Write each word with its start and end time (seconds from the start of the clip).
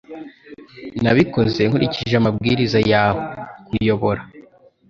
Nabikoze 1.03 1.61
nkurikije 1.69 2.15
amabwiriza 2.17 2.79
yawe 2.91 3.21
(_kuyobora) 3.65 4.21